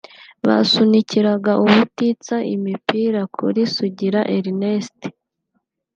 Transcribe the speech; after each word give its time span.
basunikiraga 0.47 1.51
ubutitsa 1.63 2.35
imipira 2.55 3.21
kuri 3.35 3.61
Sugira 3.75 4.21
Ernest 4.37 4.99